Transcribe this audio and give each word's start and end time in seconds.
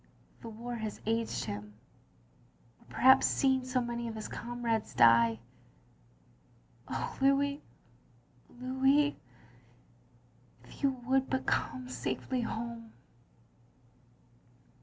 The 0.41 0.49
war 0.49 0.73
has 0.77 0.99
aged 1.05 1.43
him— 1.45 1.75
or 2.81 2.85
perhaps 2.89 3.27
seeing 3.27 3.63
so 3.63 3.79
many 3.81 4.07
of 4.07 4.15
his 4.15 4.27
comrades 4.27 4.95
die. 4.95 5.37
Oh, 6.87 7.15
Louis, 7.21 7.61
Louis— 8.49 9.15
^if 10.65 10.81
you 10.81 10.89
would 11.05 11.29
but 11.29 11.45
come 11.45 11.87
safely 11.87 12.41
home. 12.41 12.93